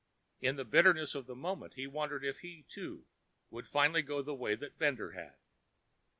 [0.39, 3.05] In the bitterness of the moment, he wondered if he, too,
[3.51, 5.35] would finally go the way that Bender had.